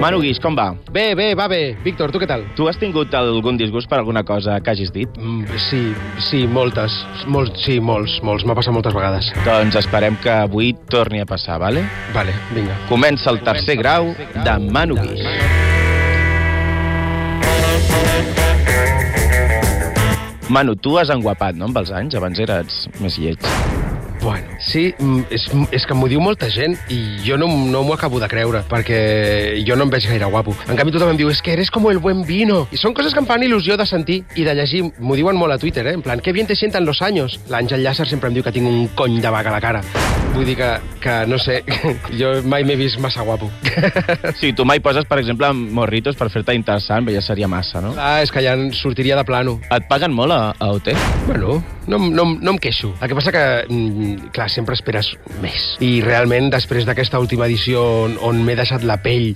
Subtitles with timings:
[0.00, 0.70] Manu Guix, com va?
[0.88, 1.74] Bé, bé, va bé.
[1.84, 2.46] Víctor, tu què tal?
[2.56, 5.18] Tu has tingut algun disgust per alguna cosa que hagis dit?
[5.20, 5.80] Mm, sí,
[6.24, 6.94] sí, moltes.
[7.28, 8.46] Molts, sí, molts, molts.
[8.48, 9.28] M'ha passat moltes vegades.
[9.44, 11.84] Doncs esperem que avui torni a passar, vale?
[12.16, 12.78] Vale, vinga.
[12.88, 15.20] Comença el tercer grau de Manu Guix.
[20.48, 22.16] Manu, tu has enguapat, no?, amb els anys.
[22.16, 23.69] Abans eres més lleig.
[24.20, 27.94] Bueno, sí, mm, és, és que m'ho diu molta gent i jo no, no m'ho
[27.96, 28.98] acabo de creure, perquè
[29.66, 30.54] jo no em veig gaire guapo.
[30.68, 32.66] En canvi, tothom em diu, és que eres como el buen vino.
[32.70, 34.84] I són coses que em fan il·lusió de sentir i de llegir.
[35.00, 35.96] M'ho diuen molt a Twitter, eh?
[35.96, 37.40] En plan, que bien te sientan los años.
[37.48, 39.82] L'Àngel Llàcer sempre em diu que tinc un cony de vaca a la cara.
[40.34, 40.68] Vull dir que,
[41.02, 41.62] que no sé,
[42.20, 43.50] jo mai m'he vist massa guapo.
[44.40, 47.92] Sí, tu mai poses, per exemple, morritos per fer-te interessant, ja seria massa, no?
[47.96, 49.58] Clar, és que ja en sortiria de plano.
[49.74, 50.92] Et paguen molt a, a OT?
[51.26, 51.58] Bueno,
[51.90, 52.92] no, no, no em queixo.
[53.00, 55.10] El que passa que, mm, clar, sempre esperes
[55.42, 55.74] més.
[55.82, 59.34] I realment, després d'aquesta última edició on, on m'he deixat la pell,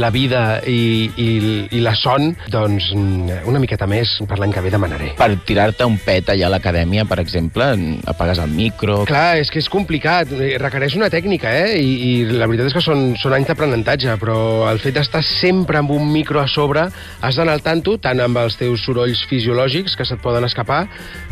[0.00, 1.28] la vida i, i,
[1.76, 5.12] i la son, doncs mm, una miqueta més per l'any que ve demanaré.
[5.20, 7.68] Per tirar-te un pet allà a l'acadèmia, per exemple,
[8.10, 9.02] apagues el micro...
[9.10, 11.76] Clar, és que és complicat, eh, requereix una tècnica, eh?
[11.80, 14.40] I, i la veritat és que són, són anys d'aprenentatge, però
[14.70, 16.88] el fet d'estar sempre amb un micro a sobre,
[17.20, 20.86] has d'anar al tanto, tant amb els teus sorolls fisiològics que se't poden escapar,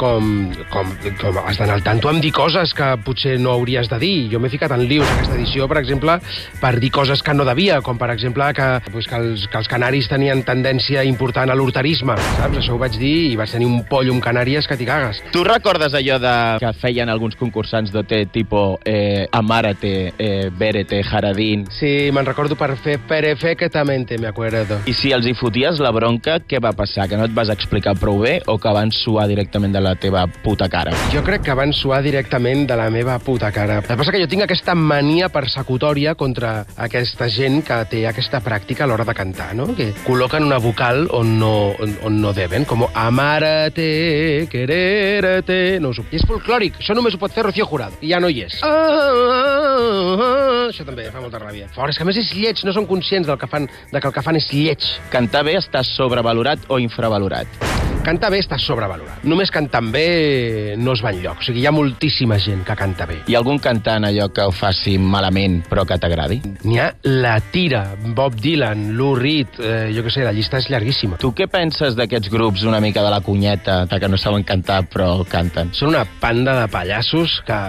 [0.00, 3.98] com, com, com has d'anar al tanto amb dir coses que potser no hauries de
[4.02, 4.14] dir.
[4.32, 6.16] Jo m'he ficat en lius aquesta edició, per exemple,
[6.60, 9.70] per dir coses que no devia, com per exemple que, pues, que, els, que els
[9.70, 12.60] canaris tenien tendència important a l'hortarisme, saps?
[12.62, 15.22] Això ho vaig dir i vaig tenir un pollo amb canàries que t'hi cagues.
[15.34, 21.66] Tu recordes allò de que feien alguns concursants d'OT, tipo eh, Amárate, eh, Bérete, Jaradín...
[21.74, 24.80] Sí, me'n recordo per fer perfectamente, me acuerdo.
[24.86, 27.08] I si els hi foties la bronca, què va passar?
[27.10, 30.26] Que no et vas explicar prou bé o que van suar directament de la teva
[30.42, 30.94] puta cara?
[31.12, 33.80] Jo crec que van suar directament de la meva puta cara.
[33.80, 38.40] El que passa que jo tinc aquesta mania persecutòria contra aquesta gent que té aquesta
[38.44, 39.68] pràctica a l'hora de cantar, no?
[39.76, 45.78] Que col·loquen una vocal on no, on, on no deben, com amárate, quererte...
[45.80, 46.06] No ho sé.
[46.10, 48.60] I és folclòric, això només ho pot fer Rocío Jurado, i ja no hi és.
[48.66, 51.70] Ah, ah, ah, això també fa molta ràbia.
[51.74, 54.10] Fora, és que a més és lleig, no són conscients del que fan, de que
[54.10, 54.90] el que fan és lleig.
[55.12, 57.89] Cantar bé està sobrevalorat o infravalorat?
[58.00, 59.24] Cantar bé està sobrevalorat.
[59.28, 61.42] Només cantant bé no es va enlloc.
[61.42, 63.18] O sigui, hi ha moltíssima gent que canta bé.
[63.28, 66.38] Hi ha algun cantant allò que ho faci malament però que t'agradi?
[66.64, 67.82] N'hi ha la tira,
[68.16, 71.18] Bob Dylan, Lou Reed, eh, jo què sé, la llista és llarguíssima.
[71.20, 74.80] Tu què penses d'aquests grups una mica de la cunyeta, de que no saben cantar
[74.88, 75.74] però canten?
[75.76, 77.60] Són una panda de pallassos que...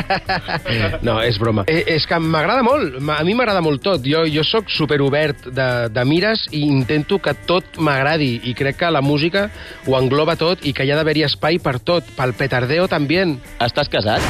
[1.06, 1.66] no, és broma.
[1.66, 4.06] Eh, és que m'agrada molt, a mi m'agrada molt tot.
[4.06, 8.94] Jo, jo sóc superobert de, de mires i intento que tot m'agradi i crec que
[8.94, 9.39] la música
[9.86, 12.06] ho engloba tot i que hi ha d'haver-hi espai per tot.
[12.16, 13.24] Pel petardeo també.
[13.60, 14.24] Estàs casat?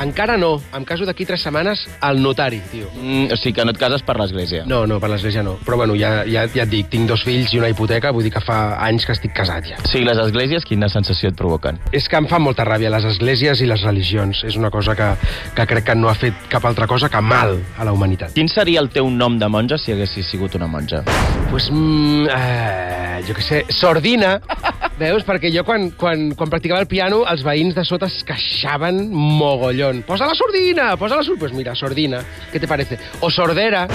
[0.00, 0.60] Encara no.
[0.76, 2.90] Em caso d'aquí tres setmanes al notari, tio.
[3.00, 4.64] Mm, o sigui que no et cases per l'església.
[4.68, 5.56] No, no, per l'església no.
[5.64, 8.32] Però bueno, ja, ja, ja et dic, tinc dos fills i una hipoteca, vull dir
[8.34, 9.80] que fa anys que estic casat ja.
[9.88, 11.80] Sigui, les esglésies quina sensació et provoquen?
[11.96, 14.44] És que em fa molta ràbia les esglésies i les religions.
[14.44, 15.08] És una cosa que,
[15.56, 18.36] que crec que no ha fet cap altra cosa que mal a la humanitat.
[18.36, 21.02] Quin seria el teu nom de monja si haguessis sigut una monja?
[21.50, 24.36] Pues, mm, eh, jo què sé, sordina.
[24.96, 25.26] Veus?
[25.28, 30.00] Perquè jo quan, quan, quan practicava el piano els veïns de sota es queixaven mogollón.
[30.08, 31.40] Posa la sordina, posa la sordina.
[31.46, 32.98] Pues mira, sordina, què te parece?
[33.20, 33.86] O sordera.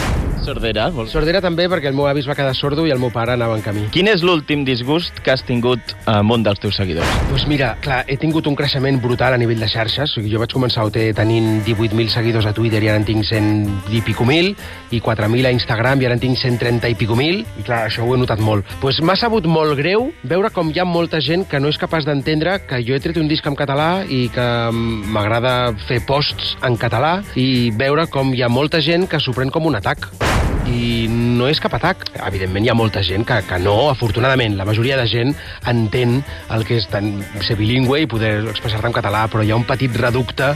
[0.42, 0.88] Sordera?
[0.94, 1.12] Vols...
[1.14, 3.56] Sordera també perquè el meu avi es va quedar sordo i el meu pare anava
[3.58, 3.86] en camí.
[3.94, 7.06] Quin és l'últim disgust que has tingut amb un dels teus seguidors?
[7.06, 10.12] Doncs pues mira, clar, he tingut un creixement brutal a nivell de xarxes.
[10.12, 13.08] O sigui, jo vaig començar a OT tenint 18.000 seguidors a Twitter i ara en
[13.08, 14.52] tinc 100 i pico mil,
[14.92, 18.06] i 4.000 a Instagram i ara en tinc 130 i pico mil, i clar, això
[18.06, 18.66] ho he notat molt.
[18.66, 21.80] Doncs pues m'ha sabut molt greu veure com hi ha molta gent que no és
[21.82, 26.56] capaç d'entendre que jo he tret un disc en català i que m'agrada fer posts
[26.66, 30.10] en català i veure com hi ha molta gent que s'ho pren com un atac
[30.70, 32.06] i no és cap atac.
[32.28, 34.56] Evidentment hi ha molta gent que, que no, afortunadament.
[34.60, 35.34] La majoria de gent
[35.68, 36.20] entén
[36.54, 37.10] el que és tan,
[37.44, 40.52] ser bilingüe i poder expressar-te en català, però hi ha un petit reducte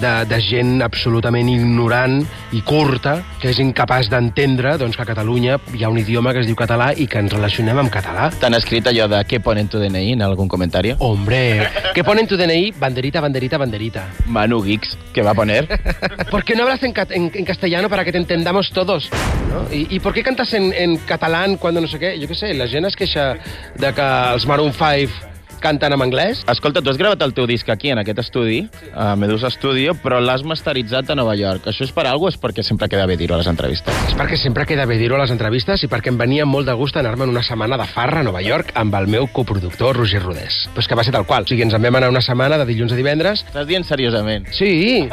[0.00, 2.20] de, de gent absolutament ignorant
[2.56, 6.40] i curta que és incapaç d'entendre doncs, que a Catalunya hi ha un idioma que
[6.44, 8.30] es diu català i que ens relacionem amb català.
[8.40, 10.94] T'han escrit allò de què ponen tu DNI en algun comentari?
[10.98, 12.72] Hombre, ¿qué ponen tu DNI?
[12.80, 14.06] Banderita, banderita, banderita.
[14.26, 15.66] Manu Geeks, què va poner?
[16.30, 19.08] ¿Por qué no hablas en, en- en castellano para que te entendamos todos?
[19.50, 19.59] ¿No?
[19.70, 22.18] ¿Y, y por qué cantas en, en catalán cuando no sé qué?
[22.18, 23.34] Yo qué sé, la gent es queixa
[23.76, 25.30] de que els Maroon 5
[25.60, 26.44] canten en anglès.
[26.50, 28.62] Escolta, tu has gravat el teu disc aquí, en aquest estudi,
[28.94, 31.66] a Medusa Studio, però l'has masteritzat a Nova York.
[31.70, 33.96] Això és per alguna cosa o és perquè sempre queda bé dir-ho a les entrevistes?
[34.10, 36.74] És perquè sempre queda bé dir-ho a les entrevistes i perquè em venia molt de
[36.76, 40.66] gust anar-me'n una setmana de farra a Nova York amb el meu coproductor Roger Rodés.
[40.74, 41.48] Però és que va ser tal qual.
[41.48, 44.50] O sigui, ens en vam anar una setmana de dilluns a divendres Estàs dient seriosament?
[44.52, 45.08] Sí,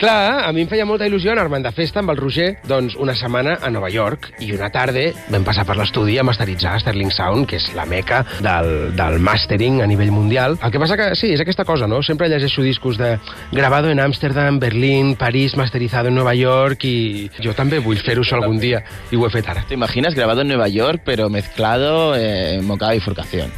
[0.00, 3.16] clar, a mi em feia molta il·lusió anar-me'n de festa amb el Roger, doncs una
[3.18, 7.48] setmana a Nova York i una tarda vam passar per l'estudi a masteritzar Sterling Sound,
[7.50, 10.58] que és la meca del, del mastering a nivell mundial.
[10.62, 12.02] El que passa que, sí, és aquesta cosa, no?
[12.02, 13.18] Sempre llegeixo discos de
[13.52, 18.40] grabado en Amsterdam, Berlín, París, masterizado en Nova York i jo també vull fer-ho això
[18.40, 19.64] algun dia i ho he fet ara.
[19.68, 23.50] ¿Te imaginas grabado en Nueva York, pero mezclado eh, en Mocada Bifurcación?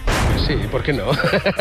[0.46, 1.10] Sí, ¿por qué no?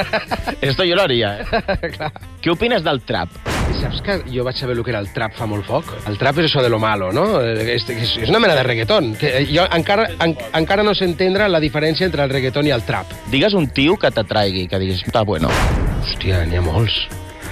[0.62, 1.46] Esto yo lo haría, ¿eh?
[1.98, 2.14] Clar.
[2.42, 3.30] ¿Qué opinas del trap?
[3.72, 5.94] I saps que jo vaig saber el que era el trap fa molt poc?
[6.10, 7.24] El trap és això de lo malo, no?
[7.40, 9.14] És, és, és una mena de reggaeton.
[9.22, 12.76] Que eh, jo encara, en, encara no sé entendre la diferència entre el reggaeton i
[12.76, 13.16] el trap.
[13.32, 15.52] Digues un tio que t'atraigui, que diguis, està bueno.
[16.02, 17.06] Hòstia, n'hi ha molts.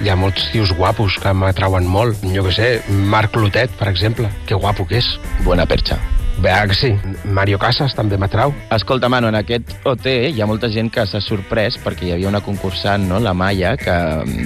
[0.04, 2.20] Hi ha molts tios guapos que m'atrauen molt.
[2.36, 4.28] Jo que sé, Marc Clotet, per exemple.
[4.48, 5.14] Que guapo que és.
[5.48, 6.02] Buena perxa.
[6.40, 6.90] Veà que sí.
[7.36, 8.54] Mario Casas també m'atrau.
[8.72, 12.30] Escolta, Manu, en aquest OT hi ha molta gent que s'ha sorprès perquè hi havia
[12.32, 13.96] una concursant, no?, la Maya, que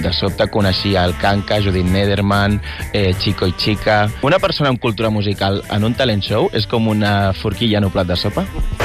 [0.02, 2.58] de sobte coneixia el Kanka, Judith Nederman,
[2.92, 4.04] eh, Chico i Chica...
[4.26, 7.94] Una persona amb cultura musical en un talent show és com una forquilla en un
[7.94, 8.42] plat de sopa?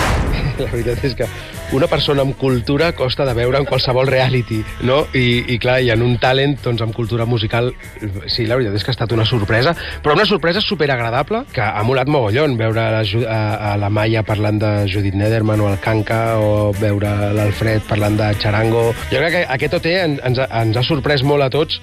[0.62, 1.30] La veritat és que
[1.72, 5.04] una persona amb cultura costa de veure en qualsevol reality, no?
[5.14, 7.72] I, i clar, i en un talent, doncs, amb cultura musical,
[8.26, 11.84] sí, la veritat és que ha estat una sorpresa, però una sorpresa superagradable, que ha
[11.86, 16.40] molat mogollon veure la, a, a la Maia parlant de Judith Nederman o el Kanka,
[16.42, 18.90] o veure l'Alfred parlant de Charango.
[19.12, 21.82] Jo crec que aquest OT en, ens, ens ha sorprès molt a tots,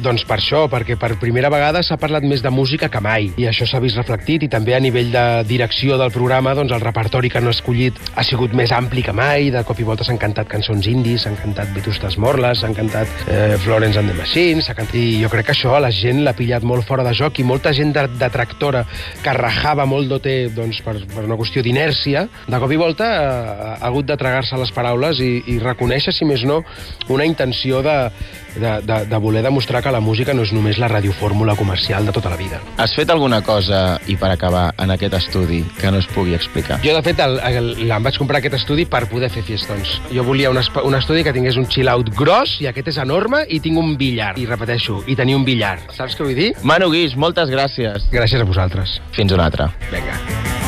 [0.00, 3.44] doncs per això, perquè per primera vegada s'ha parlat més de música que mai, i
[3.48, 7.28] això s'ha vist reflectit, i també a nivell de direcció del programa, doncs el repertori
[7.30, 10.48] que han escollit ha sigut més ampli que mai, de cop i volta s'han cantat
[10.48, 14.96] cançons indis, s'han cantat Vetustes Morles, s'han cantat eh, Florence and the Machine, s'ha cantat...
[14.96, 17.46] i jo crec que això a la gent l'ha pillat molt fora de joc, i
[17.46, 18.84] molta gent de- detractora
[19.22, 23.74] que rajava molt d'OT doncs, per, per una qüestió d'inèrcia, de cop i volta eh,
[23.76, 26.62] ha hagut de tragar-se les paraules i, i reconèixer, si més no,
[27.12, 27.96] una intenció de,
[28.56, 32.12] de, de, de voler demostrar que la música no és només la radiofórmula comercial de
[32.12, 32.60] tota la vida.
[32.76, 36.80] Has fet alguna cosa, i per acabar, en aquest estudi que no es pugui explicar?
[36.84, 39.98] Jo, de fet, el, el, em vaig comprar aquest estudi per poder fer fiestons.
[40.12, 43.60] Jo volia un, un estudi que tingués un chill-out gros, i aquest és enorme, i
[43.64, 44.34] tinc un billar.
[44.40, 45.78] I repeteixo, i tenir un billar.
[45.96, 46.52] Saps què vull dir?
[46.62, 48.10] Manu Guix, moltes gràcies.
[48.12, 49.00] Gràcies a vosaltres.
[49.16, 49.72] Fins una altra.
[49.92, 50.61] Vinga.